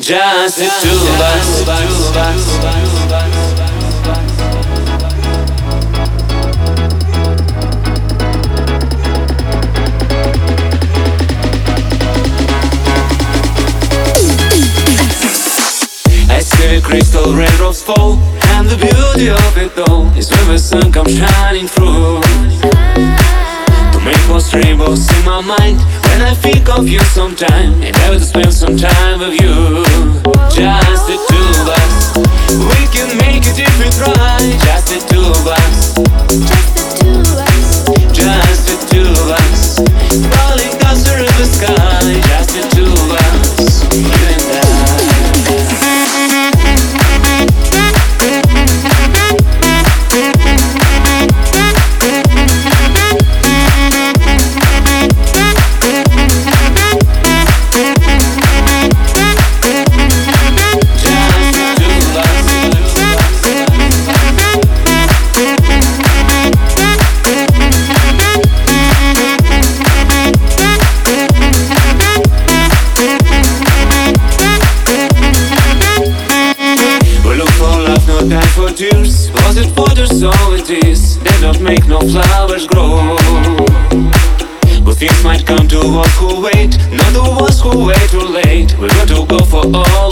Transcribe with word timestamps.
Just 0.00 0.56
the 0.56 0.64
two 0.82 0.88
of 0.88 1.20
us. 1.20 1.68
I 16.28 16.40
see 16.40 16.80
crystal 16.80 17.34
raindrops 17.34 17.82
fall, 17.82 18.18
and 18.54 18.66
the 18.68 18.76
beauty 18.76 19.28
of 19.28 19.58
it 19.58 19.78
all 19.88 20.06
is 20.16 20.30
when 20.30 20.48
the 20.48 20.58
sun 20.58 20.90
comes 20.90 21.16
shining 21.16 21.68
through. 21.68 22.22
To 23.92 24.00
make 24.00 24.16
what's 24.28 24.52
rainbows 24.54 25.06
in 25.18 25.24
my 25.26 25.42
mind 25.42 26.01
when 26.12 26.22
I 26.22 26.34
think 26.34 26.68
of 26.68 26.86
you 26.88 27.00
sometime, 27.00 27.82
and 27.82 27.96
I 27.96 28.10
will 28.10 28.20
spend 28.20 28.52
some 28.52 28.76
time 28.76 29.20
with 29.20 29.40
you. 29.40 29.84
Just 30.52 31.31
tears. 78.72 79.30
Was 79.44 79.56
it 79.56 79.76
water, 79.76 80.06
so 80.06 80.30
it 80.52 80.70
is. 80.70 81.18
They 81.20 81.40
don't 81.40 81.60
make 81.60 81.86
no 81.86 82.00
flowers 82.00 82.66
grow. 82.66 83.16
But 84.84 84.96
things 84.96 85.22
might 85.22 85.46
come 85.46 85.68
to 85.68 85.78
us 85.78 86.18
who 86.18 86.42
wait, 86.42 86.76
not 86.90 87.12
the 87.12 87.36
ones 87.38 87.60
who 87.60 87.86
wait 87.86 88.10
too 88.10 88.20
late. 88.20 88.76
We're 88.78 88.88
going 88.88 89.08
to 89.08 89.26
go 89.26 89.38
for 89.44 89.64
all 89.74 90.11